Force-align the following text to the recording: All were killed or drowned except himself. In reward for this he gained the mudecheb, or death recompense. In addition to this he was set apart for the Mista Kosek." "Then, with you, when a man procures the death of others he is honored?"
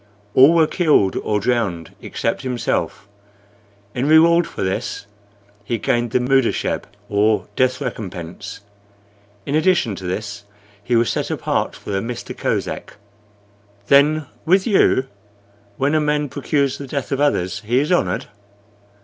All 0.33 0.53
were 0.55 0.65
killed 0.65 1.15
or 1.17 1.39
drowned 1.39 1.93
except 2.01 2.41
himself. 2.41 3.07
In 3.93 4.07
reward 4.07 4.47
for 4.47 4.63
this 4.63 5.05
he 5.63 5.77
gained 5.77 6.09
the 6.09 6.19
mudecheb, 6.19 6.87
or 7.07 7.45
death 7.55 7.79
recompense. 7.79 8.61
In 9.45 9.53
addition 9.53 9.93
to 9.97 10.05
this 10.05 10.43
he 10.83 10.95
was 10.95 11.11
set 11.11 11.29
apart 11.29 11.75
for 11.75 11.91
the 11.91 12.01
Mista 12.01 12.33
Kosek." 12.33 12.93
"Then, 13.89 14.25
with 14.43 14.65
you, 14.65 15.05
when 15.77 15.93
a 15.93 16.01
man 16.01 16.29
procures 16.29 16.79
the 16.79 16.87
death 16.87 17.11
of 17.11 17.21
others 17.21 17.59
he 17.59 17.77
is 17.79 17.91
honored?" 17.91 18.25